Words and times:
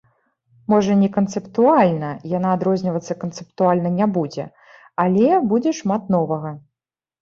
Можа, 0.71 0.95
не 1.01 1.09
канцэптуальна, 1.17 2.09
яна 2.37 2.55
адрознівацца 2.59 3.13
канцэптуальна 3.27 3.95
не 4.01 4.11
будзе, 4.19 4.51
але 5.09 5.33
будзе 5.55 5.71
шмат 5.85 6.15
новага. 6.21 6.61